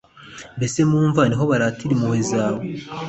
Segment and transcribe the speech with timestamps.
[0.57, 2.63] Mbese mu mva ni ho baratira impuhwe zawe